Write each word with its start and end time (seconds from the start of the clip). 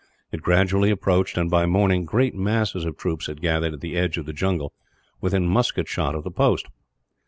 It 0.31 0.41
gradually 0.41 0.89
approached 0.89 1.37
and, 1.37 1.47
by 1.47 1.67
morning, 1.67 2.05
great 2.05 2.33
masses 2.33 2.85
of 2.85 2.97
troops 2.97 3.27
had 3.27 3.39
gathered 3.39 3.75
at 3.75 3.81
the 3.81 3.95
edge 3.95 4.17
of 4.17 4.25
the 4.25 4.33
jungle, 4.33 4.73
within 5.21 5.47
musket 5.47 5.87
shot 5.87 6.15
of 6.15 6.23
the 6.23 6.31
post. 6.31 6.65